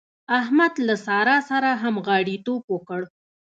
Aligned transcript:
احمد 0.39 0.73
له 0.87 0.95
سارا 1.05 1.37
سره 1.49 1.69
همغاړيتوب 1.83 2.61
وکړ. 2.73 3.01